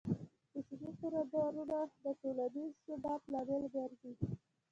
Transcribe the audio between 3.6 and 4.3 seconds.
ګرځي.